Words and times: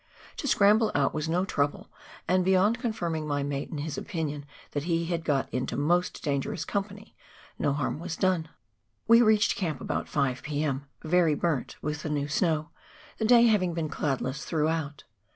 To 0.37 0.47
scramble 0.47 0.91
out 0.95 1.13
was 1.13 1.29
no 1.29 1.45
trouble, 1.45 1.87
and, 2.27 2.43
beyond 2.43 2.79
confirming 2.79 3.27
my 3.27 3.43
mate 3.43 3.69
in 3.69 3.77
his 3.77 3.99
opinion 3.99 4.47
that 4.71 4.85
he 4.85 5.05
had 5.05 5.23
got 5.23 5.47
into 5.53 5.77
most 5.77 6.23
dangerous 6.23 6.65
company, 6.65 7.15
no 7.59 7.71
harm 7.71 7.99
was 7.99 8.15
done! 8.15 8.49
We 9.07 9.21
reached 9.21 9.55
camp 9.55 9.79
about 9.79 10.09
5 10.09 10.41
p.m., 10.41 10.87
very 11.03 11.35
burnt 11.35 11.75
with 11.83 12.01
the 12.01 12.09
new 12.09 12.27
snow, 12.27 12.71
the 13.19 13.25
day 13.25 13.43
having 13.45 13.75
been 13.75 13.89
cloudless 13.89 14.43
throughout. 14.43 15.03